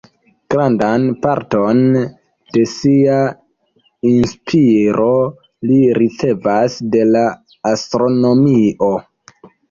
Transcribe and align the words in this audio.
Grandan 0.51 1.03
parton 1.23 1.81
de 2.55 2.63
sia 2.71 3.17
inspiro 4.11 5.09
li 5.71 5.77
ricevas 5.99 6.79
de 6.95 7.03
la 7.09 7.23
astronomio. 7.73 8.89